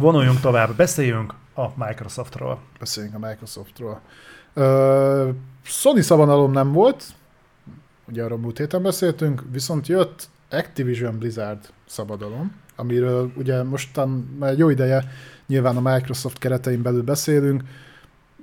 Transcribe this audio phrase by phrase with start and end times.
[0.00, 2.58] Vonuljunk tovább, beszéljünk a Microsoftról.
[2.78, 4.00] Beszéljünk a Microsoftról.
[4.54, 7.04] Uh, Sony szabadalom nem volt,
[8.08, 14.68] ugye arról múlt héten beszéltünk, viszont jött Activision Blizzard szabadalom, amiről ugye mostan már jó
[14.68, 15.04] ideje
[15.46, 17.62] nyilván a Microsoft keretein belül beszélünk,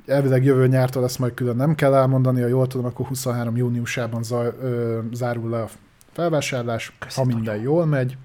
[0.06, 4.24] elvileg jövő nyártól ezt majd külön nem kell elmondani, ha jól tudom, akkor 23 júniusában
[4.24, 5.68] zaj, ö, zárul le a
[6.12, 7.30] felvásárlás, Köszönöm.
[7.30, 8.18] ha minden jól megy,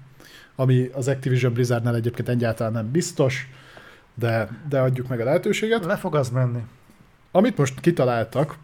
[0.61, 3.49] ami az Activision Blizzardnál egyébként egyáltalán nem biztos,
[4.15, 5.85] de, de adjuk meg a lehetőséget.
[5.85, 6.63] Le fog az menni.
[7.31, 8.55] Amit most kitaláltak,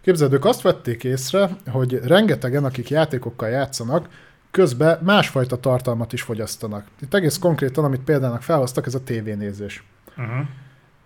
[0.00, 4.08] képzeld, ők azt vették észre, hogy rengetegen, akik játékokkal játszanak,
[4.50, 6.86] közben másfajta tartalmat is fogyasztanak.
[7.00, 9.84] Itt egész konkrétan, amit példának felhoztak, ez a tévénézés.
[10.16, 10.46] Uh-huh.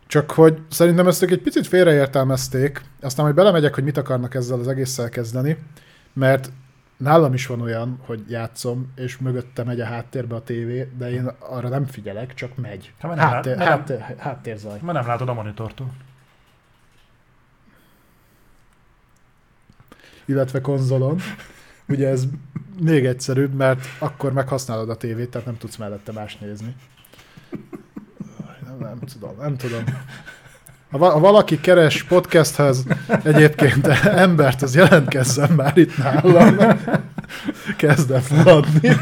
[0.06, 4.69] Csak hogy szerintem ezt egy picit félreértelmezték, aztán majd belemegyek, hogy mit akarnak ezzel az
[4.69, 5.56] egésszel kezdeni,
[6.12, 6.50] mert
[7.02, 11.30] nálam is van olyan, hogy játszom, és mögötte megy a háttérbe a tévé, de én
[11.38, 12.92] arra nem figyelek, csak megy.
[13.00, 14.78] Ha, nem háttér, lát, háttér, háttér, háttérzaj.
[14.83, 15.92] Mert nem látod a monitortól.
[20.25, 21.19] Illetve konzolon.
[21.89, 22.25] Ugye ez
[22.80, 26.77] még egyszerűbb, mert akkor meghasználod a tévét, tehát nem tudsz mellette más nézni.
[28.64, 29.84] Nem, nem tudom, nem tudom.
[30.93, 32.85] Ha, valaki keres podcasthez
[33.23, 36.57] egyébként embert, az jelentkezzen már itt nálam.
[37.77, 38.97] Kezdem feladni.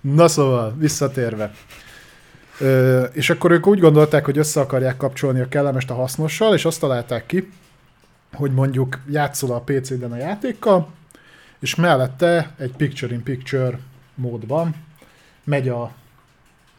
[0.00, 1.52] Na szóval, visszatérve.
[2.60, 6.64] Ö, és akkor ők úgy gondolták, hogy össze akarják kapcsolni a kellemest a hasznossal, és
[6.64, 7.52] azt találták ki,
[8.32, 10.88] hogy mondjuk játszol a PC-ben a játékkal,
[11.58, 13.78] és mellette egy picture-in-picture
[14.14, 14.74] módban
[15.44, 15.92] megy a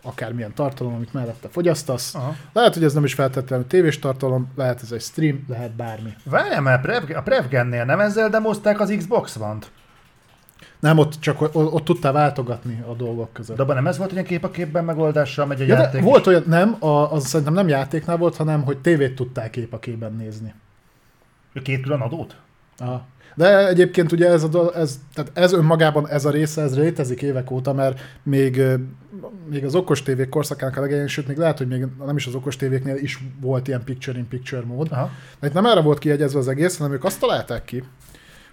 [0.02, 2.16] akármilyen tartalom, amit mellette fogyasztasz.
[2.16, 2.36] Aha.
[2.54, 6.16] Lehet, hogy ez nem is feltétlenül tévés tartalom, lehet ez egy stream, lehet bármi.
[6.24, 9.72] Várjál már, a Prevgennél nem ezzel demozták az Xbox One-t?
[10.80, 13.56] Nem, ott csak ott, ott tudtál váltogatni a dolgok között.
[13.56, 16.02] De abban nem ez volt, hogy a kép a képben megoldással megy a ja, játék?
[16.02, 19.80] Volt olyan, nem, a, az szerintem nem játéknál volt, hanem hogy tévét tudták kép a
[19.80, 20.54] képben nézni.
[21.64, 22.36] Két külön adót?
[22.78, 23.06] Aha.
[23.38, 27.52] De egyébként ugye ez, a, ez, tehát ez önmagában ez a része, ez létezik évek
[27.52, 28.62] óta, mert még,
[29.50, 32.36] még az okos tévék korszakának a legelején, sőt még lehet, hogy még nem is az
[32.36, 34.88] okos tévéknél is volt ilyen picture-in-picture mód.
[34.92, 35.10] Aha.
[35.40, 37.84] De itt nem erre volt kiegyezve az egész, hanem ők azt találták ki,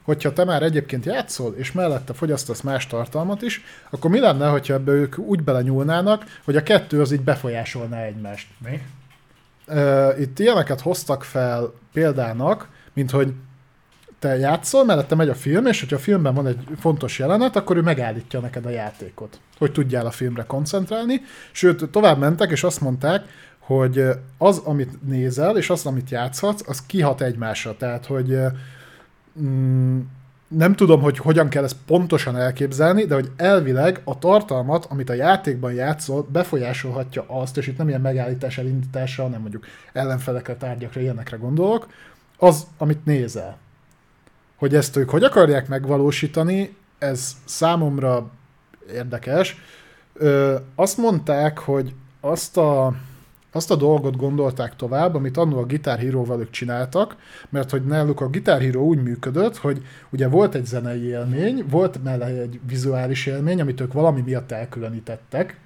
[0.02, 4.74] hogyha te már egyébként játszol, és mellette fogyasztasz más tartalmat is, akkor mi lenne, hogyha
[4.74, 8.48] ebbe ők úgy belenyúlnának, hogy a kettő az így befolyásolná egymást?
[8.58, 8.82] Mi?
[10.18, 13.32] Itt ilyeneket hoztak fel példának, mint hogy
[14.24, 17.76] te játszol, mellette megy a film, és hogyha a filmben van egy fontos jelenet, akkor
[17.76, 21.20] ő megállítja neked a játékot, hogy tudjál a filmre koncentrálni.
[21.52, 23.24] Sőt, tovább mentek, és azt mondták,
[23.58, 24.04] hogy
[24.38, 27.76] az, amit nézel, és az, amit játszhatsz, az kihat egymásra.
[27.76, 28.38] Tehát, hogy
[29.40, 30.00] mm,
[30.48, 35.14] nem tudom, hogy hogyan kell ezt pontosan elképzelni, de hogy elvileg a tartalmat, amit a
[35.14, 41.36] játékban játszol, befolyásolhatja azt, és itt nem ilyen megállítás elindításra, hanem mondjuk ellenfelekre, tárgyakra, ilyenekre
[41.36, 41.86] gondolok,
[42.38, 43.62] az, amit nézel.
[44.64, 48.30] Hogy ezt ők hogy akarják megvalósítani, ez számomra
[48.92, 49.56] érdekes.
[50.12, 52.94] Ö, azt mondták, hogy azt a,
[53.52, 57.16] azt a dolgot gondolták tovább, amit annól a Guitar hero ők csináltak,
[57.48, 62.02] mert hogy náluk a Guitar Hero úgy működött, hogy ugye volt egy zenei élmény, volt
[62.02, 65.58] mellé egy vizuális élmény, amit ők valami miatt elkülönítettek,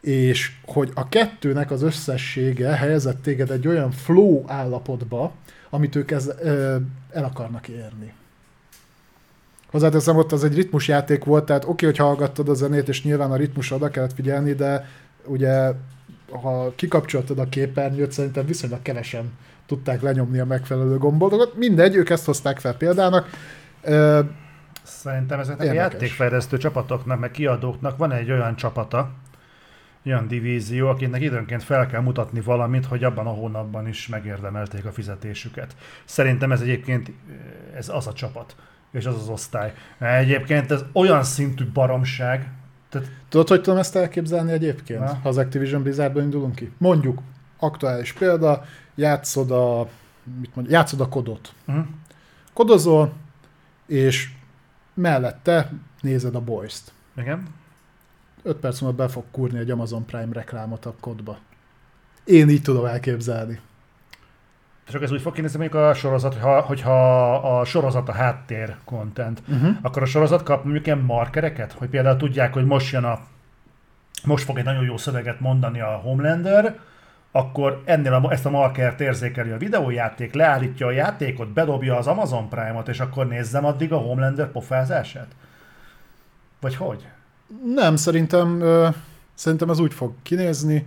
[0.00, 5.32] és hogy a kettőnek az összessége helyezett téged egy olyan flow állapotba,
[5.70, 6.76] amit ők ez, ö,
[7.10, 8.12] el akarnak érni.
[9.70, 13.30] Hozzáteszem, ott az egy ritmusjáték volt, tehát oké, okay, hogy hallgattad a zenét, és nyilván
[13.30, 14.88] a ritmusra oda kellett figyelni, de
[15.24, 15.72] ugye
[16.30, 19.32] ha kikapcsoltad a képernyőt, szerintem viszonylag kevesen
[19.66, 21.56] tudták lenyomni a megfelelő gomboldokat.
[21.56, 23.30] Mindegy, ők ezt hozták fel példának.
[24.82, 25.86] Szerintem ezeknek Érdekes.
[25.86, 29.10] a játékfejlesztő csapatoknak, meg kiadóknak van egy olyan csapata,
[30.06, 34.92] olyan divízió, akinek időnként fel kell mutatni valamit, hogy abban a hónapban is megérdemelték a
[34.92, 35.76] fizetésüket.
[36.04, 37.12] Szerintem ez egyébként
[37.76, 38.56] ez az a csapat,
[38.96, 39.72] és az az osztály.
[39.98, 42.50] Egyébként ez olyan szintű baromság.
[42.88, 43.08] Tehát...
[43.28, 46.72] Tudod, hogy tudom ezt elképzelni egyébként, ha, ha az Activision Blizzardban indulunk ki?
[46.78, 47.20] Mondjuk,
[47.58, 48.64] aktuális példa,
[48.94, 49.88] játszod a,
[50.40, 51.52] mit mondja, játszod a kodot.
[51.66, 51.84] Uh-huh.
[52.52, 53.12] Kodozol,
[53.86, 54.28] és
[54.94, 56.92] mellette nézed a boys-t.
[57.16, 57.54] Igen
[58.46, 61.38] 5 perc múlva be fog kurni egy Amazon Prime reklámot a kodba.
[62.24, 63.60] Én így tudom elképzelni.
[64.88, 69.42] Csak ez úgy fog kinézni mondjuk a sorozat, hogyha, hogyha a sorozat a háttér content,
[69.48, 69.76] uh-huh.
[69.82, 73.18] akkor a sorozat kap mondjuk ilyen markereket, hogy például tudják, hogy most jön a
[74.24, 76.78] most fog egy nagyon jó szöveget mondani a Homelander,
[77.32, 82.48] akkor ennél a, ezt a markert érzékeli a videójáték, leállítja a játékot, bedobja az Amazon
[82.48, 85.28] Prime-ot, és akkor nézzem addig a Homelander pofázását?
[86.60, 87.06] Vagy hogy?
[87.74, 88.62] Nem, szerintem
[89.36, 90.86] Szerintem ez úgy fog kinézni,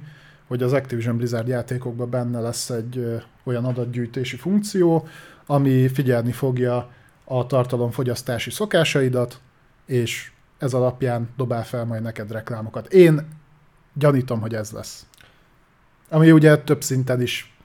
[0.49, 5.07] hogy az Activision Blizzard játékokban benne lesz egy olyan adatgyűjtési funkció,
[5.45, 6.89] ami figyelni fogja
[7.23, 9.39] a tartalomfogyasztási szokásaidat,
[9.85, 12.93] és ez alapján dobál fel majd neked reklámokat.
[12.93, 13.27] Én
[13.93, 15.05] gyanítom, hogy ez lesz.
[16.09, 17.57] Ami ugye több szinten is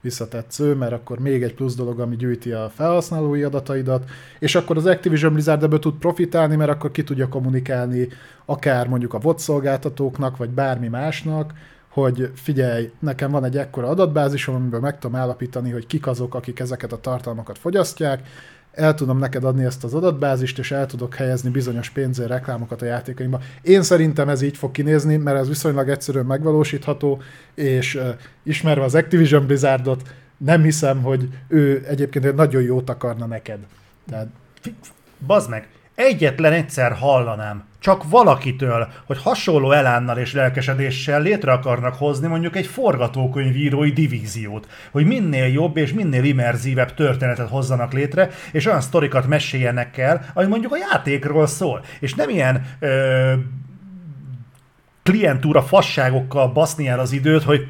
[0.00, 4.86] visszatetsző, mert akkor még egy plusz dolog, ami gyűjti a felhasználói adataidat, és akkor az
[4.86, 8.08] Activision Blizzard ebből tud profitálni, mert akkor ki tudja kommunikálni
[8.44, 11.52] akár mondjuk a VOD szolgáltatóknak, vagy bármi másnak,
[11.92, 16.60] hogy figyelj, nekem van egy ekkora adatbázisom, amiből meg tudom állapítani, hogy kik azok, akik
[16.60, 18.28] ezeket a tartalmakat fogyasztják,
[18.72, 22.84] el tudom neked adni ezt az adatbázist, és el tudok helyezni bizonyos pénzért reklámokat a
[22.84, 23.40] játékaimba.
[23.62, 27.22] Én szerintem ez így fog kinézni, mert ez viszonylag egyszerűen megvalósítható,
[27.54, 28.08] és uh,
[28.42, 33.58] ismerve az Activision Blizzardot, nem hiszem, hogy ő egyébként egy nagyon jót akarna neked.
[34.08, 34.28] Tehát
[35.26, 42.26] Bazd meg, egyetlen egyszer hallanám, csak valakitől, hogy hasonló elánnal és lelkesedéssel létre akarnak hozni
[42.26, 48.80] mondjuk egy forgatókönyvírói divíziót, hogy minél jobb és minél immerzívebb történetet hozzanak létre, és olyan
[48.80, 53.32] sztorikat meséljenek el, ami mondjuk a játékról szól, és nem ilyen ö,
[55.02, 57.66] klientúra fasságokkal baszni el az időt, hogy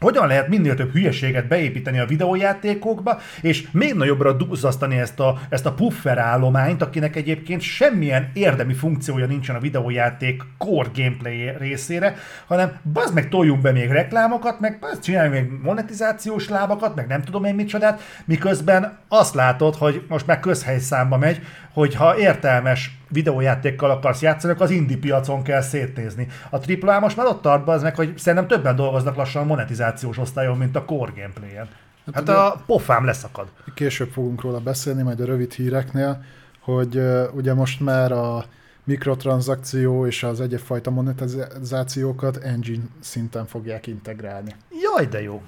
[0.00, 5.66] hogyan lehet minél több hülyeséget beépíteni a videójátékokba, és még nagyobbra duzzasztani ezt a, ezt
[5.66, 12.16] a puffer állományt, akinek egyébként semmilyen érdemi funkciója nincsen a videójáték core gameplay részére,
[12.46, 17.22] hanem bazd meg toljunk be még reklámokat, meg bazd csináljunk még monetizációs lábakat, meg nem
[17.22, 21.40] tudom én micsodát, miközben azt látod, hogy most már közhelyszámba megy,
[21.72, 26.28] hogy ha értelmes videójátékkal akarsz játszani, akkor az indie piacon kell szétnézni.
[26.50, 30.18] A AAA most már ott tart az meg, hogy szerintem többen dolgoznak lassan a monetizációs
[30.18, 31.68] osztályon, mint a core gameplay-en.
[32.12, 33.48] Hát a pofám leszakad.
[33.74, 36.24] később fogunk róla beszélni, majd a rövid híreknél,
[36.60, 38.44] hogy uh, ugye most már a
[38.84, 44.54] mikrotranszakció és az egyébfajta monetizációkat engine szinten fogják integrálni.
[44.82, 45.42] Jaj, de jó.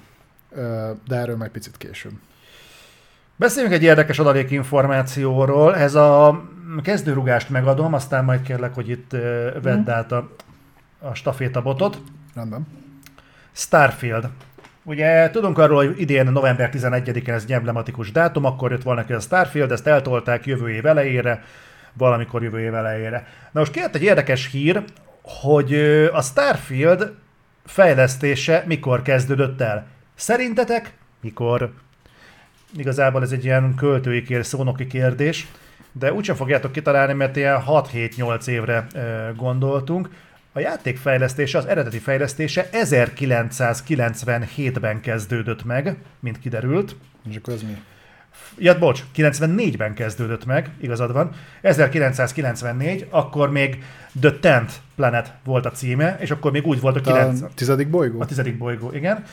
[0.51, 0.59] Uh,
[1.07, 2.13] de erről majd picit később.
[3.35, 5.75] Beszéljünk egy érdekes adalék információról.
[5.75, 6.41] Ez a
[6.83, 9.11] kezdőrugást megadom, aztán majd kérlek, hogy itt
[9.61, 10.29] vedd át a,
[10.99, 12.01] a stafétabotot.
[12.35, 12.67] Rendben.
[13.51, 14.29] Starfield.
[14.83, 19.13] Ugye tudunk arról, hogy idén november 11-en ez egy emblematikus dátum, akkor jött volna ki
[19.13, 21.43] a Starfield, ezt eltolták jövő év elejére,
[21.93, 23.27] valamikor jövő év elejére.
[23.51, 24.83] Na most kijött egy érdekes hír,
[25.21, 25.73] hogy
[26.13, 27.13] a Starfield
[27.65, 29.87] fejlesztése mikor kezdődött el.
[30.15, 31.73] Szerintetek mikor?
[32.77, 35.47] Igazából ez egy ilyen költői kér, szónoki kérdés,
[35.91, 38.87] de úgysem fogjátok kitalálni, mert ilyen 6-7-8 évre
[39.35, 40.09] gondoltunk.
[40.53, 46.95] A játék fejlesztése, az eredeti fejlesztése 1997-ben kezdődött meg, mint kiderült.
[47.29, 47.77] És akkor ez mi?
[48.57, 51.31] Ja, bocs, 94-ben kezdődött meg, igazad van.
[51.61, 53.83] 1994, akkor még
[54.19, 57.41] The Tenth Planet volt a címe, és akkor még úgy volt, hogy 9...
[57.41, 58.21] A tizedik bolygó?
[58.21, 59.23] A tizedik bolygó, igen.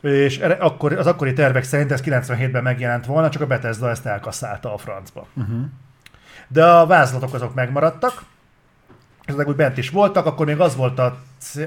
[0.00, 4.74] És akkor, az akkori tervek szerint ez 97-ben megjelent volna, csak a Bethesda ezt elkasszálta
[4.74, 5.26] a francba.
[5.34, 5.60] Uh-huh.
[6.48, 8.22] De a vázlatok azok megmaradtak,
[9.24, 11.18] ezek úgy bent is voltak, akkor még az volt a,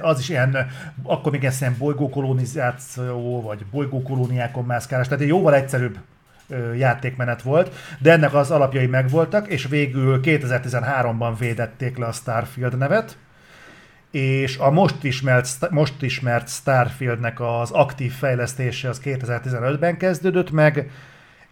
[0.02, 0.58] az is ilyen,
[1.04, 5.98] akkor még ez ilyen bolygókolonizáció, vagy bolygókolóniákon mászkálás, tehát egy jóval egyszerűbb
[6.76, 13.18] játékmenet volt, de ennek az alapjai megvoltak, és végül 2013-ban védették le a Starfield nevet,
[14.14, 20.92] és a most ismert, most ismert Starfieldnek az aktív fejlesztése az 2015-ben kezdődött meg,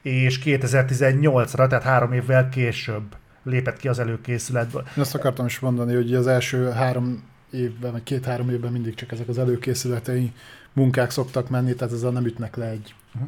[0.02, 4.88] és 2018-ra, tehát három évvel később lépett ki az előkészületből.
[4.96, 9.28] Azt akartam is mondani, hogy az első három évben, vagy két-három évben mindig csak ezek
[9.28, 10.32] az előkészületei
[10.74, 13.24] munkák szoktak menni, tehát ezzel nem ütnek le egy Mhm.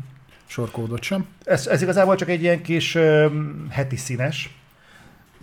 [0.46, 1.25] sorkódot sem.
[1.44, 3.28] Ez, ez igazából csak egy ilyen kis ö,
[3.70, 4.58] heti színes,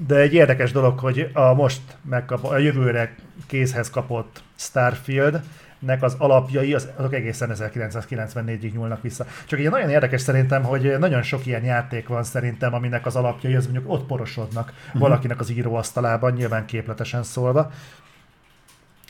[0.07, 3.15] de egy érdekes dolog, hogy a most megkap, a jövőre
[3.47, 5.43] kézhez kapott Starfield
[5.79, 9.27] nek az alapjai az, azok egészen 1994-ig nyúlnak vissza.
[9.47, 13.55] Csak egy nagyon érdekes szerintem, hogy nagyon sok ilyen játék van szerintem, aminek az alapjai
[13.55, 15.01] az mondjuk ott porosodnak uh-huh.
[15.01, 17.73] valakinek az íróasztalában, nyilván képletesen szólva.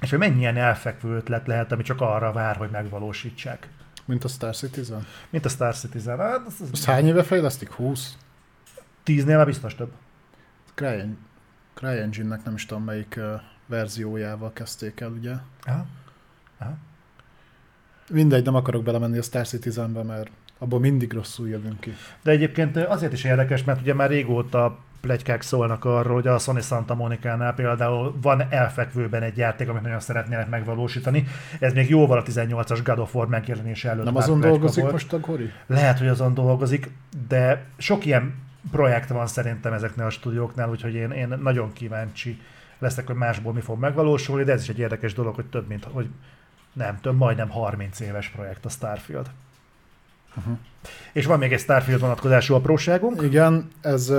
[0.00, 3.68] És hogy mennyi ilyen elfekvő ötlet lehet, ami csak arra vár, hogy megvalósítsák.
[4.04, 5.06] Mint a Star Citizen.
[5.30, 6.18] Mint a Star Citizen.
[6.18, 7.70] Hát, az, az Azt hány éve fejlesztik?
[7.70, 8.16] 20?
[9.02, 9.90] tíznél már biztos több.
[10.80, 11.16] Cry-
[11.74, 15.32] CryEngine-nek nem is tudom melyik uh, verziójával kezdték el, ugye?
[15.62, 15.86] Aha.
[16.58, 16.76] Aha.
[18.10, 21.92] Mindegy, nem akarok belemenni a Star Citizenbe, mert abból mindig rosszul jövünk ki.
[22.22, 26.60] De egyébként azért is érdekes, mert ugye már régóta plegykák szólnak arról, hogy a Sony
[26.60, 31.26] Santa Monica-nál például van elfekvőben egy játék, amit nagyon szeretnének megvalósítani.
[31.58, 34.92] Ez még jóval a 18-as God of War megjelenése előtt Nem azon dolgozik volt.
[34.92, 35.50] most a Gori?
[35.66, 36.90] Lehet, hogy azon dolgozik,
[37.28, 38.34] de sok ilyen
[38.70, 42.40] projekt van szerintem ezeknél a stúdióknál, úgyhogy én, én nagyon kíváncsi
[42.78, 45.84] lesznek, hogy másból mi fog megvalósulni, de ez is egy érdekes dolog, hogy több mint,
[45.84, 46.08] hogy
[46.72, 49.30] nem, több, majdnem 30 éves projekt a Starfield.
[50.36, 50.58] Uh-huh.
[51.12, 53.22] És van még egy Starfield vonatkozású apróságunk.
[53.22, 54.12] Igen, ez,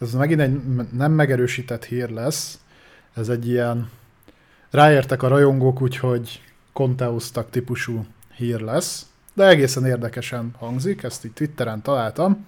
[0.00, 0.62] ez megint egy
[0.92, 2.58] nem megerősített hír lesz.
[3.14, 3.90] Ez egy ilyen
[4.70, 11.82] ráértek a rajongók, úgyhogy konteuztak típusú hír lesz, de egészen érdekesen hangzik, ezt így Twitteren
[11.82, 12.46] találtam.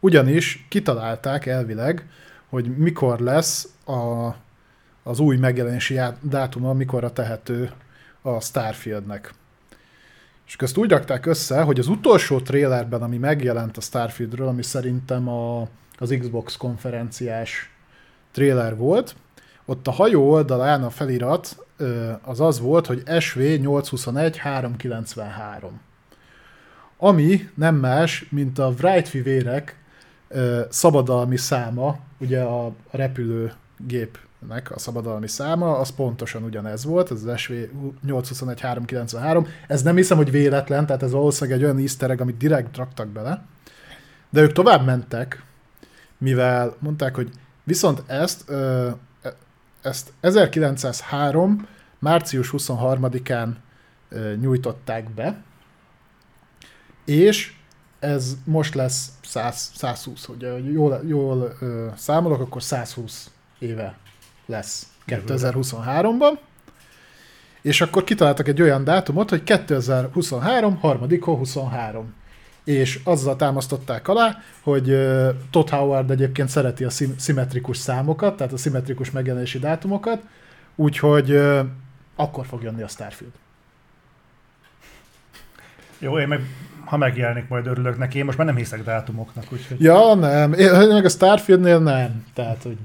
[0.00, 2.08] Ugyanis kitalálták elvileg,
[2.48, 4.28] hogy mikor lesz a,
[5.02, 7.70] az új megjelenési dátuma, mikorra tehető
[8.22, 9.32] a Starfieldnek.
[10.46, 15.28] És ezt úgy rakták össze, hogy az utolsó trailerben, ami megjelent a Starfieldről, ami szerintem
[15.28, 17.70] a, az Xbox konferenciás
[18.32, 19.14] trailer volt,
[19.64, 21.66] ott a hajó oldalán a felirat
[22.22, 25.80] az az volt, hogy SV 821 393.
[26.96, 29.79] Ami nem más, mint a Wright fivérek
[30.68, 37.52] szabadalmi száma, ugye a repülőgépnek a szabadalmi száma, az pontosan ugyanez volt, ez az SV
[38.04, 39.46] 821 393.
[39.66, 43.08] Ez nem hiszem, hogy véletlen, tehát ez valószínűleg egy olyan easter egg, amit direkt raktak
[43.08, 43.44] bele.
[44.30, 45.44] De ők tovább mentek,
[46.18, 47.30] mivel mondták, hogy
[47.64, 48.50] viszont ezt
[49.82, 51.66] ezt 1903.
[51.98, 53.48] március 23-án
[54.40, 55.42] nyújtották be,
[57.04, 57.52] és
[57.98, 63.98] ez most lesz 100, 120, hogy jól, jól ö, számolok, akkor 120 éve
[64.46, 66.38] lesz 2023-ban.
[67.62, 72.14] És akkor kitaláltak egy olyan dátumot, hogy 2023, harmadik 23
[72.64, 74.84] és azzal támasztották alá, hogy
[75.50, 80.22] Todd Howard egyébként szereti a szimmetrikus számokat, tehát a szimmetrikus megjelenési dátumokat,
[80.76, 81.36] úgyhogy
[82.16, 83.32] akkor fog jönni a Starfield.
[86.00, 86.40] Jó, én meg
[86.84, 88.18] ha megjelenik, majd örülök neki.
[88.18, 89.80] Én most már nem hiszek dátumoknak, úgyhogy...
[89.80, 90.52] Ja, nem.
[90.52, 92.24] Én meg a Starfieldnél nem.
[92.34, 92.76] Tehát, hogy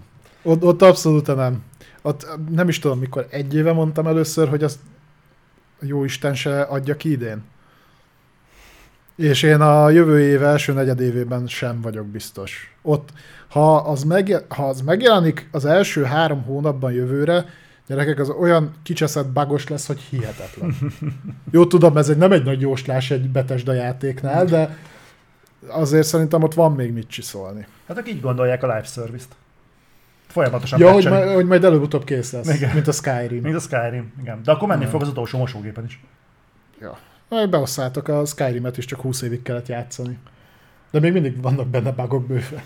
[0.43, 1.63] ott, ott abszolút nem.
[2.01, 4.79] Ott nem is tudom, mikor egy éve mondtam először, hogy azt
[5.79, 7.43] jó Isten se adja ki idén.
[9.15, 12.75] És én a jövő év első negyedévében sem vagyok biztos.
[12.81, 13.09] Ott,
[13.47, 17.45] ha az, meg, ha az megjelenik az első három hónapban jövőre,
[17.87, 20.75] gyerekek, az olyan kicseszett bagos lesz, hogy hihetetlen.
[21.51, 24.77] Jó, tudom, ez egy, nem egy nagy jóslás egy Betesda játéknál, de
[25.67, 27.67] azért szerintem ott van még mit csiszolni.
[27.87, 29.35] Hát akik így gondolják a live service-t.
[30.27, 32.73] Folyamatosan Ja, hogy, majd, hogy majd előbb-utóbb kész lesz, igen.
[32.73, 33.41] mint a Skyrim.
[33.41, 34.41] Mint a Skyrim, igen.
[34.43, 36.03] De akkor menni fog az utolsó mosógépen is.
[36.81, 36.97] Ja.
[37.49, 40.17] Beosszátok, a Skyrim-et is csak 20 évig kellett játszani.
[40.91, 42.63] De még mindig vannak benne bugok bőve.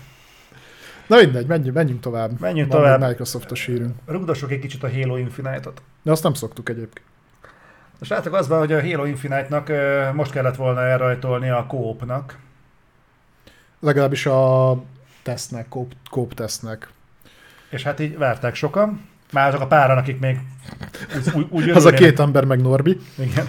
[1.10, 2.40] Na mindegy, menjünk, menjünk tovább.
[2.40, 3.00] Menjünk Van tovább.
[3.00, 3.94] Microsoftos hírünk.
[4.06, 5.82] Rugdossuk egy kicsit a Halo Infinite-ot.
[6.02, 7.06] De azt nem szoktuk egyébként.
[7.98, 9.72] Most látok az van, hogy a Halo Infinite-nak
[10.14, 12.38] most kellett volna elrajtolni a kópnak.
[13.80, 14.82] Legalábbis a
[15.22, 16.88] tesznek, kóp, kóp tesznek.
[17.70, 19.08] És hát így várták sokan.
[19.32, 20.38] Már azok a páran, akik még
[21.34, 23.00] úgy, úgy, Az a két ember meg Norbi.
[23.18, 23.48] Igen.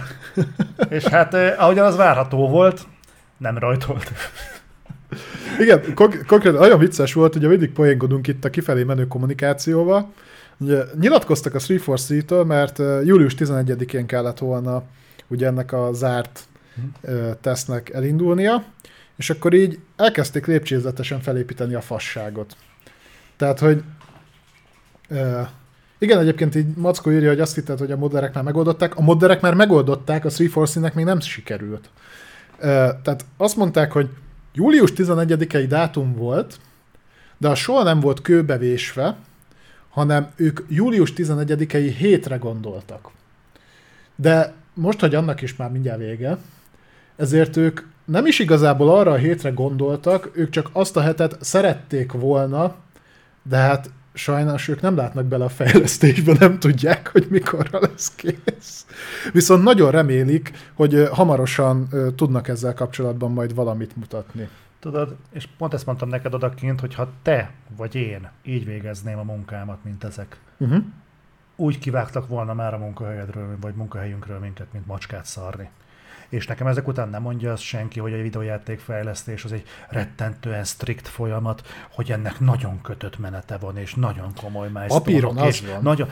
[0.88, 2.86] És hát ahogyan az várható volt,
[3.36, 4.12] nem rajtolt.
[5.60, 10.12] Igen, konk- konkrétan olyan vicces volt, ugye mindig poénkodunk itt a kifelé menő kommunikációval.
[10.58, 14.82] Ugye, nyilatkoztak a 343-től, mert július 11-én kellett volna
[15.28, 16.40] ugye ennek a zárt
[17.40, 18.64] tesznek elindulnia,
[19.16, 22.56] és akkor így elkezdték lépcsőzetesen felépíteni a fasságot.
[23.36, 23.82] Tehát, hogy
[25.98, 28.96] igen, egyébként így Mackó írja, hogy azt hitted, hogy a modderek már megoldották.
[28.96, 31.90] A modderek már megoldották, a 3 még nem sikerült.
[32.58, 34.08] Tehát azt mondták, hogy
[34.54, 36.60] július 11-i dátum volt,
[37.38, 39.16] de a soha nem volt kőbevésve,
[39.90, 43.10] hanem ők július 11-i hétre gondoltak.
[44.16, 46.38] De most, hogy annak is már mindjárt vége,
[47.16, 52.12] ezért ők nem is igazából arra a hétre gondoltak, ők csak azt a hetet szerették
[52.12, 52.74] volna,
[53.42, 58.86] de hát sajnos ők nem látnak bele a fejlesztésbe, nem tudják, hogy mikorra lesz kész.
[59.32, 64.48] Viszont nagyon remélik, hogy hamarosan tudnak ezzel kapcsolatban majd valamit mutatni.
[64.80, 69.22] Tudod, és pont ezt mondtam neked odakint, hogy ha te vagy én így végezném a
[69.22, 70.84] munkámat, mint ezek, uh-huh.
[71.56, 75.70] úgy kivágtak volna már a munkahelyedről, vagy munkahelyünkről minket, mint macskát szarni
[76.32, 80.64] és nekem ezek után nem mondja azt senki, hogy a videójáték fejlesztés az egy rettentően
[80.64, 85.82] strikt folyamat, hogy ennek nagyon kötött menete van, és nagyon komoly Papíron az van.
[85.82, 86.08] Nagyon,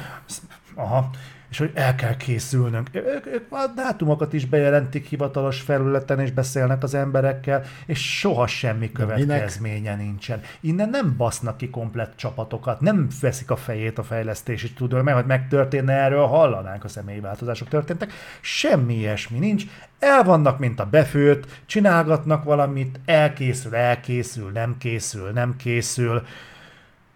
[0.75, 1.11] aha,
[1.50, 2.89] és hogy el kell készülnünk.
[2.93, 8.93] Ők, ők a dátumokat is bejelentik hivatalos felületen, és beszélnek az emberekkel, és soha semmi
[8.93, 10.41] következménye nincsen.
[10.61, 15.27] Innen nem basznak ki komplett csapatokat, nem veszik a fejét a fejlesztési tudó, mert hogy
[15.27, 18.12] megtörténne erről, hallanánk a személyi változások történtek.
[18.41, 19.65] Semmi ilyesmi nincs.
[19.99, 26.23] El vannak, mint a befőtt, csinálgatnak valamit, elkészül, elkészül, nem készül, nem készül.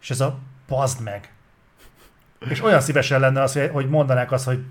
[0.01, 1.34] És ez a pazd meg,
[2.49, 4.65] És olyan szívesen lenne az, hogy- mondanák azt, hogy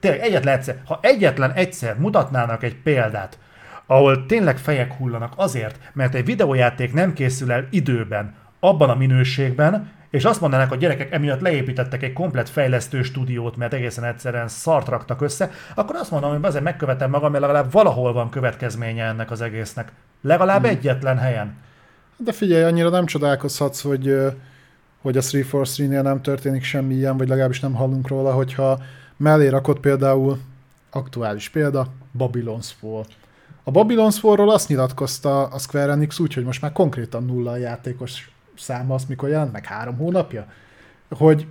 [0.00, 3.38] tényleg egyetlen egyszer, ha egyetlen egyszer mutatnának egy példát,
[3.86, 9.90] ahol tényleg fejek hullanak azért, mert egy videójáték nem készül el időben, abban a minőségben,
[10.10, 14.88] és azt mondanák, hogy gyerekek emiatt leépítettek egy komplet fejlesztő stúdiót, mert egészen egyszerűen szart
[14.88, 19.30] raktak össze, akkor azt mondom, hogy azért megkövetem magam, mert legalább valahol van következménye ennek
[19.30, 19.92] az egésznek.
[20.20, 21.54] Legalább egyetlen helyen.
[22.16, 24.16] De figyelj, annyira nem csodálkozhatsz, hogy,
[25.02, 28.82] hogy a 343-nél nem történik semmi ilyen, vagy legalábbis nem hallunk róla, hogyha
[29.16, 30.38] mellé rakott például
[30.90, 31.86] aktuális példa,
[32.18, 33.04] Babylon's Fall.
[33.64, 37.56] A Babylon's Fall-ról azt nyilatkozta a Square Enix úgy, hogy most már konkrétan nulla a
[37.56, 40.46] játékos száma, azt mikor jelent meg három hónapja,
[41.10, 41.46] hogy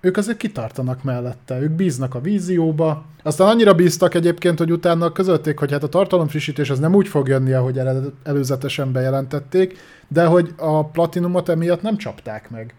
[0.00, 5.58] ők azért kitartanak mellette, ők bíznak a vízióba, aztán annyira bíztak egyébként, hogy utána közölték,
[5.58, 7.80] hogy hát a tartalomfrissítés az nem úgy fog jönni, ahogy
[8.22, 9.78] előzetesen bejelentették,
[10.08, 12.74] de hogy a platinumot emiatt nem csapták meg.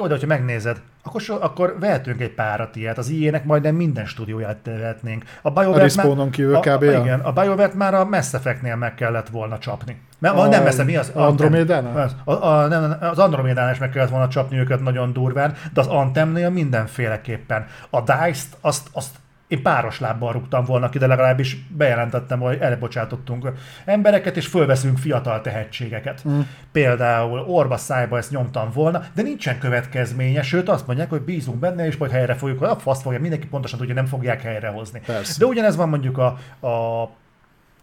[0.00, 2.98] Jó, de hogyha megnézed, akkor, so, akkor vehetünk egy párat ilyet.
[2.98, 5.24] Az IE-nek majdnem minden stúdióját vehetnénk.
[5.42, 6.82] A BioWare Respawnon kívül a, kb.
[6.82, 10.00] A, igen, a BioWare már a Mass Effect-nél meg kellett volna csapni.
[10.18, 11.10] Mert, A a, nem Mass mi az?
[11.14, 12.10] Andromedánál?
[12.24, 15.80] Az, a, a, nem, az Andromedánál is meg kellett volna csapni őket nagyon durván, de
[15.80, 17.66] az Antemnél mindenféleképpen.
[17.90, 19.16] A Dice-t azt, azt
[19.50, 23.52] én páros lábbal rúgtam volna ki, de legalábbis bejelentettem, hogy elbocsátottunk
[23.84, 26.22] embereket, és fölveszünk fiatal tehetségeket.
[26.28, 26.40] Mm.
[26.72, 31.86] Például orba szájba ezt nyomtam volna, de nincsen következménye, sőt azt mondják, hogy bízunk benne,
[31.86, 35.00] és majd helyre fogjuk, a fasz fogja, mindenki pontosan tudja, nem fogják helyrehozni.
[35.06, 35.38] Persze.
[35.38, 37.02] De ugyanez van mondjuk a, a,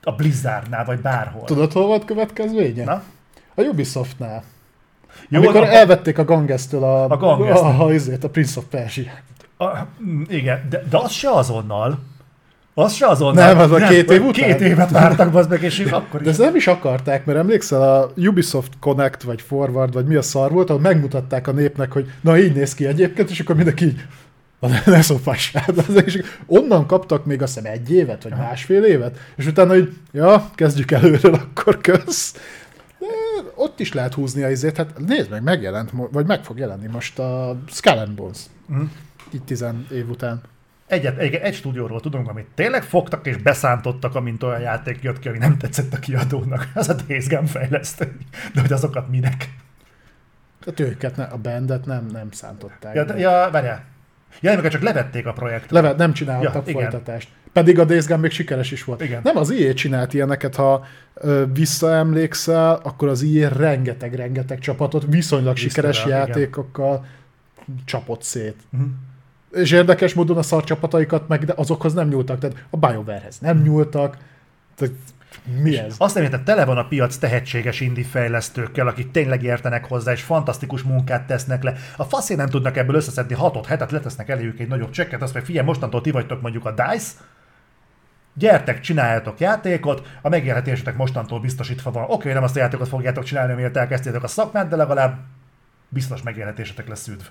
[0.04, 1.44] a Blizzardnál, vagy bárhol.
[1.44, 2.84] Tudod, hol volt következménye?
[2.84, 3.04] Na?
[3.56, 4.44] A Ubisoftnál.
[5.30, 7.62] Jó, Amikor a- elvették a Gangestől a, A Gangest.
[7.62, 9.12] a, a, a, a Prince of Persia.
[9.58, 9.66] A,
[10.04, 12.00] mm, igen, de, de az se azonnal.
[12.74, 13.46] Az se azonnal.
[13.46, 14.32] Nem, az a két év után?
[14.50, 17.82] Két évet vártak, az meg, és ők akkor De ezt nem is akarták, mert emlékszel,
[17.82, 22.12] a Ubisoft Connect, vagy Forward, vagy mi a szar volt, ahol megmutatták a népnek, hogy
[22.22, 24.06] na így néz ki egyébként, és akkor mindenki így,
[24.60, 25.65] "Na, ne szopassál.
[26.06, 30.50] És onnan kaptak még azt hiszem egy évet, vagy másfél évet, és utána így, ja,
[30.56, 32.36] kezdjük előről, akkor kösz.
[33.00, 33.06] De
[33.56, 37.20] ott is lehet húzni a izét, hát nézd meg, megjelent, vagy meg fog jelenni most
[37.20, 38.39] a Skull Bones.
[38.65, 38.82] Mhm.
[39.32, 40.42] Így tizen év után.
[40.88, 45.28] Egyet, egy, egy stúdióról tudunk, amit tényleg fogtak és beszántottak, amint olyan játék jött ki,
[45.28, 46.68] ami nem tetszett a kiadónak.
[46.74, 48.18] Az a Days Gone fejlesztő.
[48.54, 49.50] De hogy azokat minek?
[50.60, 52.96] Tehát őket, ne, a bandet nem, nem szántották.
[52.96, 53.84] Ja, de- ja várjál.
[54.42, 55.72] Ja, csak levették a projektet.
[55.72, 56.82] Leve, nem csináltak Ja, ja, igen.
[56.82, 57.30] folytatást.
[57.54, 59.02] Pedig a Days Gone még sikeres is volt.
[59.02, 59.22] Igen.
[59.24, 65.96] Nem, az IE csinált ilyeneket, ha ö, visszaemlékszel, akkor az IE rengeteg-rengeteg csapatot viszonylag sikeres
[66.04, 66.28] Visszavel, igen.
[66.28, 67.06] játékokkal
[67.86, 68.56] csapott szét.
[68.70, 68.84] Mhm.
[69.52, 72.40] És érdekes módon a szar csapataikat meg, de azokhoz nem nyúltak.
[72.40, 74.18] Tehát a BioWare-hez nem nyúltak.
[74.76, 74.94] Tehát
[75.62, 75.96] mi ez?
[75.98, 80.22] Azt nem értem, tele van a piac tehetséges indie fejlesztőkkel, akik tényleg értenek hozzá, és
[80.22, 81.76] fantasztikus munkát tesznek le.
[81.98, 85.46] A faszé nem tudnak ebből összeszedni hatot, hetet, letesznek eléjük egy nagyobb csekket, azt mondja,
[85.46, 87.12] figyelj, mostantól ti vagytok mondjuk a DICE,
[88.34, 92.06] gyertek, csináljatok játékot, a megélhetésetek mostantól biztosítva van.
[92.08, 95.18] Oké, nem azt a játékot fogjátok csinálni, amiért elkezdtétek a szakmát, de legalább
[95.90, 97.26] biztos megélhetésetek lesz üdv.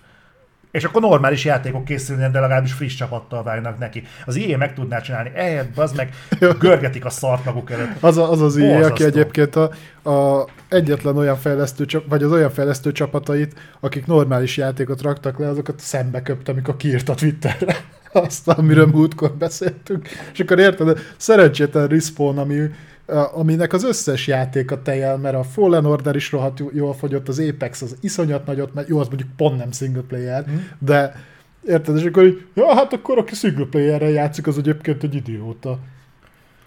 [0.71, 4.03] És akkor normális játékok készülnek, de legalábbis friss csapattal vágnak neki.
[4.27, 6.15] Az IE meg tudná csinálni, ehhez, az meg
[6.59, 8.03] görgetik a szart maguk előtt.
[8.03, 9.71] Az a, az, az IE, aki egyébként a,
[10.11, 15.81] a egyetlen olyan fejlesztő, vagy az olyan fejlesztő csapatait, akik normális játékot raktak le, azokat
[15.81, 17.77] szembe köpte, amikor kiírt a Twitterre
[18.13, 20.09] azt, amiről múltkor beszéltünk.
[20.33, 22.71] És akkor érted, szerencsétlen Respawn, ami,
[23.07, 27.39] aminek az összes játéka tejel, mert a Fallen Order is rohadt jó- jól fogyott, az
[27.39, 30.57] Apex az iszonyat nagyot, mert jó, az mondjuk pont nem single player, Mm.
[30.79, 31.25] de
[31.67, 35.79] érted, és akkor így, ja, hát akkor aki single playerrel játszik, az egyébként egy idióta.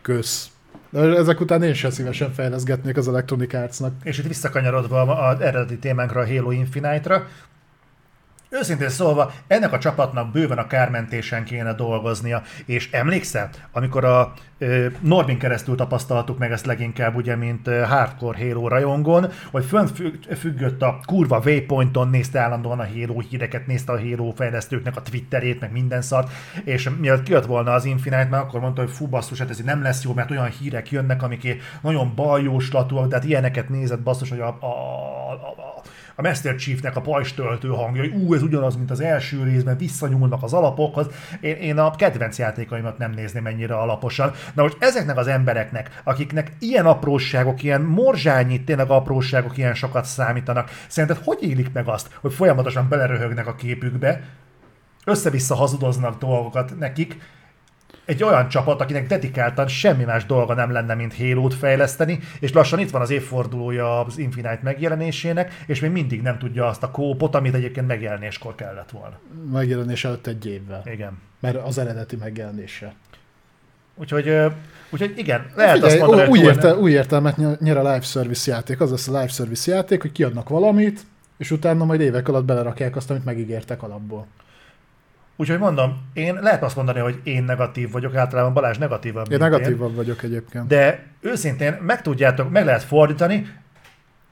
[0.01, 0.49] Kösz.
[0.89, 3.93] De ezek után én sem szívesen fejleszgetnék az Electronic Arts-nak.
[4.03, 7.27] És itt visszakanyarodva az eredeti témánkra, a Halo Infinite-ra,
[8.51, 14.87] Őszintén szólva, ennek a csapatnak bőven a kármentésen kéne dolgoznia, és emlékszel, amikor a ö,
[14.99, 20.37] Norbin keresztül tapasztaltuk meg ezt leginkább, ugye, mint ö, hardcore Halo rajongon, hogy fönt függ-
[20.37, 25.59] függött a kurva Waypointon, nézte állandóan a Halo híreket, nézte a Halo fejlesztőknek a Twitterét,
[25.59, 26.31] meg minden szart,
[26.63, 29.81] és mielőtt kijött volna az Infinite, már akkor mondta, hogy fú basszus, hát ez nem
[29.81, 34.39] lesz jó, mert olyan hírek jönnek, amik nagyon baljóslatúak, de hát ilyeneket nézett basszus, hogy
[34.39, 34.65] a, a,
[35.31, 35.78] a,
[36.19, 40.43] a Master Chiefnek a pajstöltő hangja, hogy ú, ez ugyanaz, mint az első részben, visszanyúlnak
[40.43, 41.07] az alapokhoz.
[41.41, 44.31] Én, én a kedvenc játékaimat nem nézném ennyire alaposan.
[44.53, 50.69] Na most ezeknek az embereknek, akiknek ilyen apróságok, ilyen morzsányi tényleg apróságok ilyen sokat számítanak,
[50.87, 54.21] szerinted hogy élik meg azt, hogy folyamatosan beleröhögnek a képükbe,
[55.05, 57.17] össze-vissza hazudoznak dolgokat nekik,
[58.09, 62.79] egy olyan csapat, akinek dedikáltan semmi más dolga nem lenne, mint Halo-t fejleszteni, és lassan
[62.79, 67.35] itt van az évfordulója az Infinite megjelenésének, és még mindig nem tudja azt a kópot,
[67.35, 69.19] amit egyébként megjelenéskor kellett volna.
[69.51, 70.81] Megjelenés előtt egy évvel.
[70.85, 71.17] Igen.
[71.39, 72.93] Mert az eredeti megjelenése.
[73.95, 74.35] Úgyhogy,
[74.89, 77.91] úgyhogy igen, lehet Figyelj, azt mondani, új, hogy túl- érte, új értelmet ny- nyer a
[77.91, 78.81] live service játék.
[78.81, 81.01] Az lesz a live service játék, hogy kiadnak valamit,
[81.37, 84.27] és utána majd évek alatt belerakják azt, amit megígértek alapból.
[85.39, 89.95] Úgyhogy mondom, én lehet azt mondani, hogy én negatív vagyok, általában Balázs negatívabb, Én negatívabb
[89.95, 90.67] vagyok egyébként.
[90.67, 93.47] De őszintén meg tudjátok, meg lehet fordítani,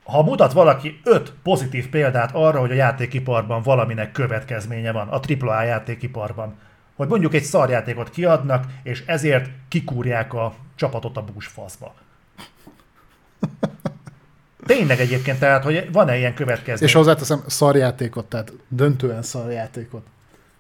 [0.04, 5.64] ha mutat valaki öt pozitív példát arra, hogy a játékiparban valaminek következménye van, a AAA
[5.64, 6.56] játékiparban,
[6.96, 11.94] hogy mondjuk egy szarjátékot kiadnak, és ezért kikúrják a csapatot a búsfaszba.
[14.66, 16.90] Tényleg egyébként, tehát, hogy van-e ilyen következmény?
[16.90, 20.06] És hozzáteszem, szarjátékot, tehát döntően szarjátékot.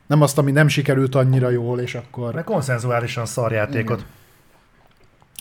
[0.08, 2.34] Nem azt, ami nem sikerült annyira jól, és akkor...
[2.34, 4.06] Mert konszenzuálisan szarjátékot.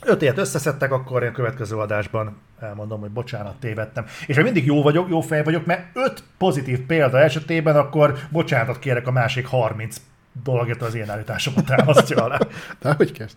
[0.05, 4.05] Öt ilyet összeszedtek, akkor én a következő adásban elmondom, hogy bocsánat, tévedtem.
[4.27, 8.79] És ha mindig jó vagyok, jó fej vagyok, mert öt pozitív példa esetében, akkor bocsánatot
[8.79, 9.97] kérek a másik 30
[10.43, 12.39] dologért az én állításomat támasztja alá.
[12.81, 13.37] De hogy kezd?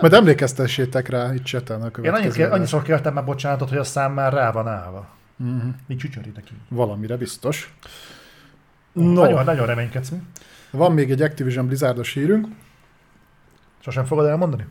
[0.00, 3.78] Majd emlékeztessétek rá itt cseten a Én következő annyit, kér, annyiszor kértem már bocsánatot, hogy
[3.78, 5.08] a szám már rá van állva.
[5.36, 5.74] Uh-huh.
[5.88, 6.52] Így csücsöri neki.
[6.68, 7.74] Valamire biztos.
[8.96, 9.12] No.
[9.12, 10.22] Nagyon, nagyon reménykedsz mi?
[10.70, 12.46] van még egy Activision Blizzardos hírünk,
[13.80, 14.66] Sosem fogod elmondani?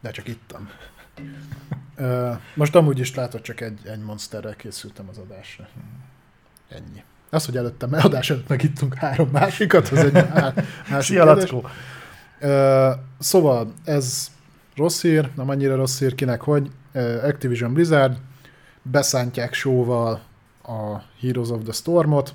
[0.00, 0.68] de csak ittam.
[2.54, 5.68] Most amúgy is látod, csak egy, egy monsterrel készültem az adásra.
[6.68, 7.02] Ennyi.
[7.30, 10.54] Az, hogy előtte, mert adás előtt megittunk három másikat, az egy má-
[10.90, 11.24] másik Szia.
[11.24, 11.66] Lackó!
[13.18, 14.30] Szóval ez
[14.76, 16.70] rossz hír, nem annyira rossz hír kinek, hogy
[17.22, 18.16] Activision Blizzard
[18.82, 20.20] beszántják showval
[20.62, 22.34] a Heroes of the Stormot.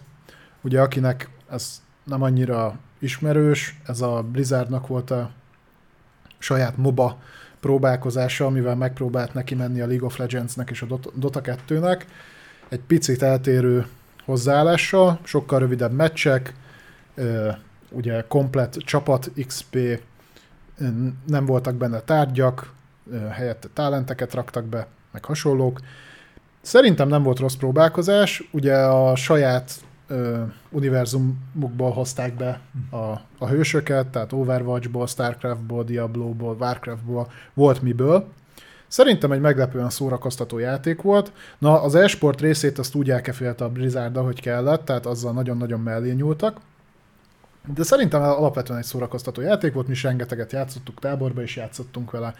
[0.61, 5.29] Ugye akinek ez nem annyira ismerős, ez a Blizzardnak volt a
[6.37, 7.17] saját MOBA
[7.59, 12.01] próbálkozása, amivel megpróbált neki menni a League of Legendsnek és a Dot- Dota 2-nek.
[12.69, 13.87] Egy picit eltérő
[14.25, 16.53] hozzáállással, sokkal rövidebb meccsek,
[17.89, 19.77] ugye komplet csapat XP,
[21.25, 22.71] nem voltak benne tárgyak,
[23.29, 25.79] helyette talenteket raktak be, meg hasonlók.
[26.61, 29.71] Szerintem nem volt rossz próbálkozás, ugye a saját
[30.09, 32.59] ö, univerzumukból hozták be
[32.91, 38.27] a, a hősöket, tehát Overwatchból, Starcraftból, Diabloból, Warcraftból, volt miből.
[38.87, 41.31] Szerintem egy meglepően szórakoztató játék volt.
[41.57, 46.11] Na, az e-sport részét azt úgy elkefélte a Blizzard, ahogy kellett, tehát azzal nagyon-nagyon mellé
[46.11, 46.59] nyúltak.
[47.73, 52.33] De szerintem alapvetően egy szórakoztató játék volt, mi is rengeteget játszottuk táborba, és játszottunk vele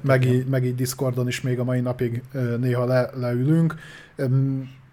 [0.00, 2.22] meg, így, meg így Discordon is még a mai napig
[2.58, 3.74] néha le, leülünk.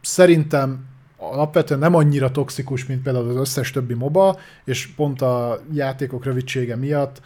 [0.01, 0.85] Szerintem
[1.31, 6.75] alapvetően nem annyira toxikus, mint például az összes többi MOBA, és pont a játékok rövidsége
[6.75, 7.21] miatt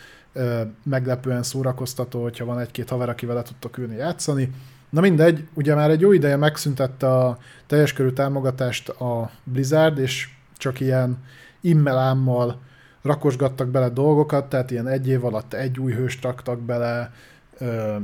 [0.83, 4.51] meglepően szórakoztató, hogyha van egy-két haver, akivel le tudtok ülni játszani.
[4.89, 10.29] Na mindegy, ugye már egy jó ideje megszüntette a teljes körű támogatást a Blizzard, és
[10.57, 11.17] csak ilyen
[11.61, 12.59] immelámmal
[13.01, 17.11] rakosgattak bele dolgokat, tehát ilyen egy év alatt egy új hőst raktak bele,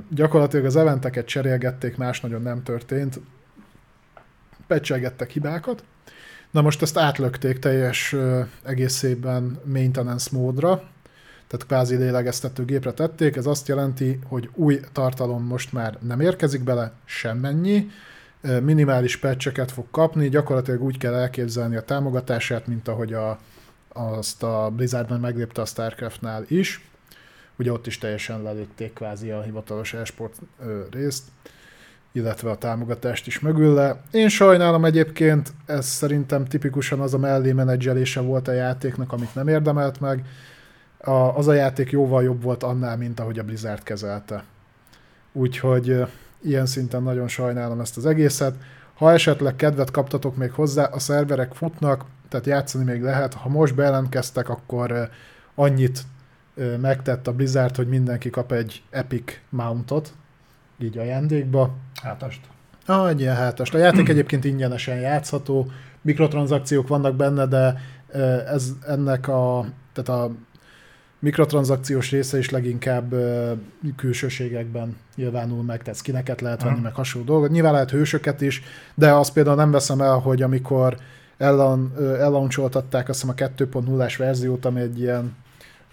[0.09, 3.19] gyakorlatilag az eventeket cserélgették, más nagyon nem történt,
[4.73, 5.83] pecselgettek hibákat.
[6.51, 8.15] Na most ezt átlökték teljes
[8.63, 10.69] egészében maintenance módra,
[11.47, 16.63] tehát kvázi lélegeztető gépre tették, ez azt jelenti, hogy új tartalom most már nem érkezik
[16.63, 17.89] bele, semmennyi,
[18.61, 23.39] minimális patcheket fog kapni, gyakorlatilag úgy kell elképzelni a támogatását, mint ahogy a,
[23.87, 26.87] azt a Blizzardban meglépte a Starcraftnál is,
[27.55, 30.35] ugye ott is teljesen lelőtték kvázi a hivatalos esport
[30.91, 31.23] részt,
[32.15, 34.01] illetve a támogatást is mögülle.
[34.11, 39.47] Én sajnálom egyébként, ez szerintem tipikusan az a mellé menedzselése volt a játéknak, amit nem
[39.47, 40.25] érdemelt meg.
[40.97, 44.43] A, az a játék jóval jobb volt annál, mint ahogy a Blizzard kezelte.
[45.31, 46.05] Úgyhogy
[46.41, 48.55] ilyen szinten nagyon sajnálom ezt az egészet.
[48.93, 53.33] Ha esetleg kedvet kaptatok még hozzá, a szerverek futnak, tehát játszani még lehet.
[53.33, 55.09] Ha most bejelentkeztek, akkor
[55.55, 56.01] annyit
[56.81, 60.13] megtett a Blizzard, hogy mindenki kap egy Epic Mountot,
[60.83, 61.75] így ajándékba.
[62.01, 62.41] Hátast.
[62.85, 63.73] Ah, egy ilyen hátast.
[63.73, 67.75] A játék egyébként ingyenesen játszható, mikrotranszakciók vannak benne, de
[68.47, 70.31] ez ennek a, tehát a
[71.19, 73.15] mikrotranszakciós része is leginkább
[73.95, 77.49] külsőségekben nyilvánul meg, tehát skineket lehet venni, meg hasonló dolgot.
[77.49, 78.61] Nyilván lehet hősöket is,
[78.95, 80.97] de azt például nem veszem el, hogy amikor
[81.37, 85.35] ellen, ö, ellaunch-oltatták azt hiszem a 2.0-ás verziót, ami egy ilyen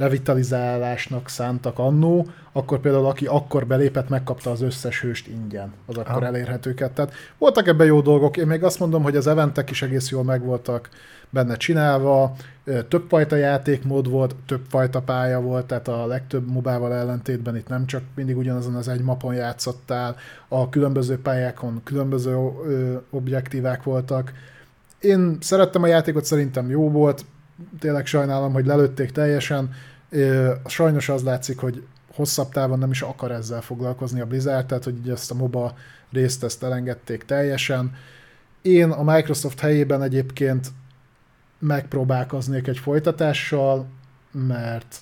[0.00, 6.22] revitalizálásnak szántak annó, akkor például aki akkor belépett, megkapta az összes hőst ingyen, az akkor
[6.22, 6.26] Aha.
[6.26, 6.92] elérhetőket.
[6.92, 8.36] Tehát voltak ebben jó dolgok.
[8.36, 10.88] Én még azt mondom, hogy az eventek is egész jól megvoltak
[11.30, 12.36] benne csinálva,
[12.88, 18.36] többfajta játékmód volt, többfajta pálya volt, tehát a legtöbb mobával ellentétben itt nem csak mindig
[18.36, 20.16] ugyanazon az egy mapon játszottál,
[20.48, 24.32] a különböző pályákon különböző ö, objektívák voltak.
[25.00, 27.24] Én szerettem a játékot, szerintem jó volt,
[27.78, 29.70] tényleg sajnálom, hogy lelőtték teljesen.
[30.66, 31.82] Sajnos az látszik, hogy
[32.14, 35.74] hosszabb távon nem is akar ezzel foglalkozni a Blizzard, tehát hogy ezt a MOBA
[36.12, 37.94] részt ezt elengedték teljesen.
[38.62, 40.68] Én a Microsoft helyében egyébként
[41.58, 43.86] megpróbálkoznék egy folytatással,
[44.32, 44.96] mert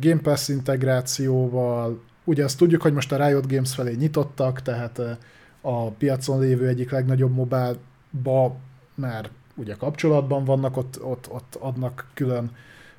[0.00, 5.16] Game Pass integrációval, ugye azt tudjuk, hogy most a Riot Games felé nyitottak, tehát eh,
[5.60, 8.56] a piacon lévő egyik legnagyobb mobile-ba
[8.94, 12.50] már ugye kapcsolatban vannak, ott, ott, ott adnak külön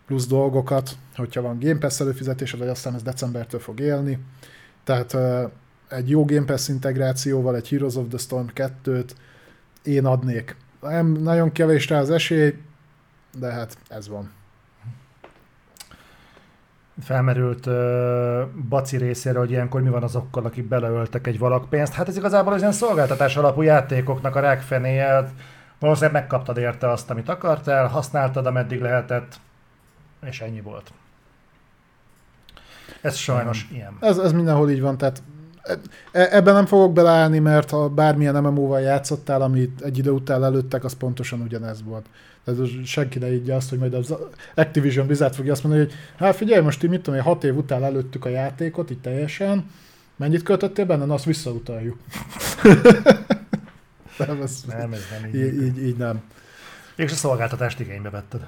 [0.05, 4.19] plusz dolgokat, hogyha van Game Pass előfizetésed, vagy aztán ez decembertől fog élni.
[4.83, 5.49] Tehát eh,
[5.89, 9.09] egy jó Game Pass integrációval, egy Heroes of the Storm 2-t
[9.83, 10.55] én adnék.
[10.81, 12.53] Nem nagyon kevés rá az esély,
[13.39, 14.31] de hát ez van.
[17.03, 17.73] Felmerült uh,
[18.69, 21.93] Baci részéről, hogy ilyenkor mi van azokkal, akik beleöltek egy valakpénzt.
[21.93, 25.31] Hát ez igazából az ilyen szolgáltatás alapú játékoknak a rákfenéje.
[25.79, 29.39] Valószínűleg megkaptad érte azt, amit akartál, használtad, ameddig lehetett,
[30.25, 30.91] és ennyi volt.
[33.01, 33.75] Ez sajnos Hmm.
[33.75, 33.97] ilyen.
[33.99, 35.23] Ez, ez mindenhol így van, tehát
[36.11, 40.83] e- ebben nem fogok beleállni, mert ha bármilyen MMO-val játszottál, amit egy idő után előttek,
[40.83, 42.05] az pontosan ugyanez volt.
[42.43, 44.15] Tehát senki ne így azt, hogy majd az
[44.55, 47.57] Activision Blizzard fogja azt mondani, hogy hát figyelj, most így mit tudom, én, hat év
[47.57, 49.69] után előttük a játékot, itt teljesen,
[50.15, 51.05] mennyit költöttél benne?
[51.05, 51.97] Na, azt visszautaljuk.
[54.27, 55.35] nem, ez, Nem, ez nem így.
[55.35, 56.21] így, így, így nem.
[56.95, 58.47] És a szolgáltatást igénybe vetted.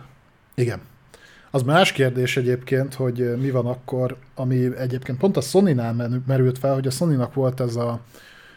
[0.56, 0.80] Igen.
[1.52, 6.58] Az más kérdés egyébként, hogy eh, mi van akkor, ami egyébként pont a Sony-nál merült
[6.58, 8.02] fel, hogy a Sony-nak volt ez a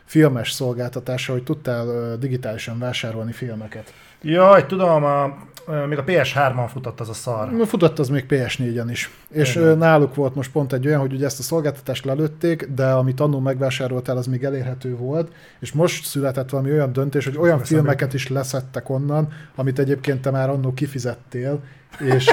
[0.05, 3.93] filmes szolgáltatása, hogy tudtál digitálisan vásárolni filmeket.
[4.23, 5.37] Jaj, tudom, a,
[5.89, 7.67] még a PS3-on futott az a szar.
[7.67, 9.11] Futott az még PS4-en is.
[9.31, 9.79] És Igen.
[9.79, 13.41] náluk volt most pont egy olyan, hogy ugye ezt a szolgáltatást lelőtték, de amit annól
[13.41, 18.15] megvásároltál, az még elérhető volt, és most született valami olyan döntés, hogy olyan Veszem filmeket
[18.15, 21.61] is leszettek onnan, amit egyébként te már annól kifizettél,
[21.99, 22.31] és,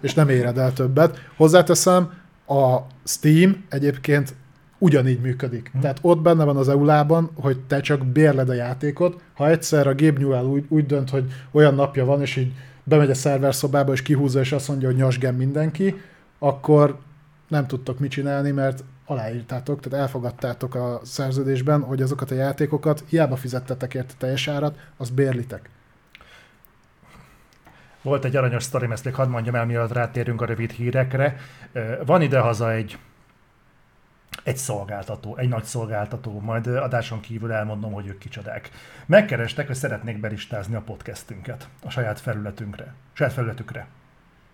[0.00, 1.18] és nem éred el többet.
[1.36, 2.12] Hozzáteszem,
[2.46, 4.34] a Steam egyébként
[4.78, 5.70] ugyanígy működik.
[5.72, 5.80] Hm.
[5.80, 9.94] Tehát ott benne van az EULA-ban, hogy te csak bérled a játékot, ha egyszer a
[9.94, 12.52] Gabe Newell úgy, úgy dönt, hogy olyan napja van, és így
[12.84, 15.94] bemegy a szerverszobába, és kihúzza, és azt mondja, hogy nyasgem mindenki,
[16.38, 16.98] akkor
[17.48, 23.36] nem tudtok mit csinálni, mert aláírtátok, tehát elfogadtátok a szerződésben, hogy azokat a játékokat hiába
[23.36, 25.70] fizettetek érte teljes árat, azt bérlitek.
[28.02, 31.36] Volt egy aranyos sztorim, ezt még hadd mondjam el, mielőtt rátérünk a rövid hírekre.
[32.06, 32.98] Van idehaza egy
[34.44, 38.70] egy szolgáltató, egy nagy szolgáltató, majd adáson kívül elmondom, hogy ők kicsodák.
[39.06, 43.86] Megkerestek, hogy szeretnék belistázni a podcastünket a saját felületünkre, saját felületükre.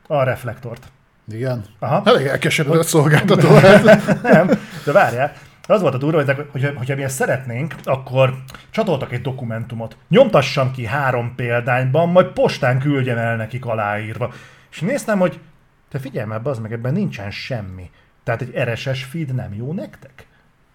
[0.06, 0.90] A reflektort.
[1.28, 1.64] Igen.
[1.78, 2.02] Aha.
[2.04, 3.48] Elég elkeseredett szolgáltató.
[4.32, 4.50] Nem,
[4.84, 5.32] de várjál.
[5.66, 8.34] Az volt a durva, hogy hogyha mi ezt szeretnénk, akkor
[8.70, 9.96] csatoltak egy dokumentumot.
[10.08, 14.32] Nyomtassam ki három példányban, majd postán küldjem el nekik aláírva.
[14.70, 15.40] És néztem, hogy
[15.88, 17.90] te figyelj már, az meg ebben nincsen semmi.
[18.36, 20.26] Tehát egy RSS feed nem jó nektek?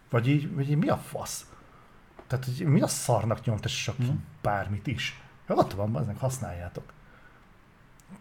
[0.09, 1.45] Vagy így, vagy így mi a fasz?
[2.27, 5.21] Tehát hogy mi a szarnak nyomtassak ki bármit is?
[5.47, 6.83] Ja, ott van, aznak használjátok.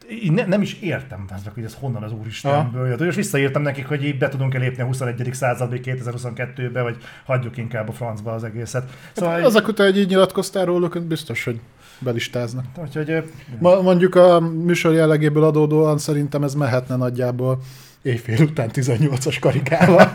[0.09, 3.01] Én ne, nem is értem, aznak, hogy ez honnan az úristenből jött.
[3.01, 5.29] És visszaírtam nekik, hogy így be tudunk-e lépni a 21.
[5.33, 8.91] századba, 2022-be, vagy hagyjuk inkább a francba az egészet.
[9.13, 11.61] Szóval, Azok után, hogy így nyilatkoztál róluk, biztos, hogy
[11.99, 12.65] belistáznak.
[12.77, 17.61] úgyhogy Ma, mondjuk a műsor jellegéből adódóan szerintem ez mehetne nagyjából
[18.05, 20.13] éjfél után 18-as karikával,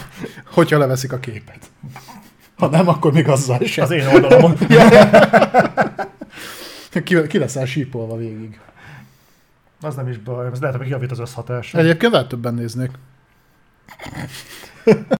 [0.54, 1.70] hogyha leveszik a képet.
[2.56, 3.84] Ha nem, akkor még azzal sem.
[3.84, 4.56] az én oldalamon.
[7.04, 8.60] Ki, ki leszel sípolva végig.
[9.80, 11.74] az nem is baj, ez lehet, hogy javít az összhatás.
[11.74, 12.90] Egyébként lehet többen néznék.